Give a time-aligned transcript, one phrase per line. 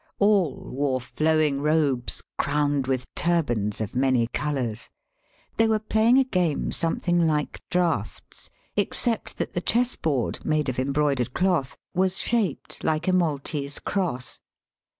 [0.17, 4.89] All wore flowing robes, crowned with turbans of many colours.
[5.57, 11.35] They were playing a game something like draughts, except that the chessboard, made of embroidered
[11.35, 14.41] cloth, was shaped like a Maltese cross.